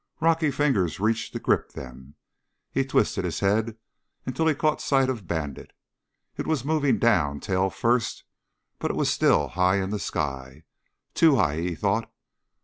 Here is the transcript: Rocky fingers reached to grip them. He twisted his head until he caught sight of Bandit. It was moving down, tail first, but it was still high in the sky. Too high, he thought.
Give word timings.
Rocky 0.19 0.49
fingers 0.49 0.99
reached 0.99 1.31
to 1.33 1.39
grip 1.39 1.73
them. 1.73 2.15
He 2.71 2.83
twisted 2.85 3.23
his 3.23 3.39
head 3.41 3.77
until 4.25 4.47
he 4.47 4.55
caught 4.55 4.81
sight 4.81 5.09
of 5.11 5.27
Bandit. 5.27 5.73
It 6.37 6.47
was 6.47 6.65
moving 6.65 6.97
down, 6.97 7.39
tail 7.39 7.69
first, 7.69 8.23
but 8.79 8.89
it 8.89 8.97
was 8.97 9.11
still 9.11 9.49
high 9.49 9.75
in 9.79 9.91
the 9.91 9.99
sky. 9.99 10.63
Too 11.13 11.35
high, 11.35 11.57
he 11.57 11.75
thought. 11.75 12.11